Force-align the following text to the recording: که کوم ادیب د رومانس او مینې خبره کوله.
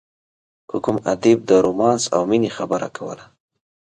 که 0.69 0.77
کوم 0.83 0.97
ادیب 1.11 1.39
د 1.49 1.51
رومانس 1.65 2.03
او 2.15 2.21
مینې 2.29 2.49
خبره 2.57 2.87
کوله. 2.97 3.25